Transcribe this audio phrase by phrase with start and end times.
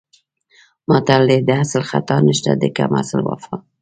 [0.89, 3.55] متل دی: د اصل خطا نشته د کم اصل وفا.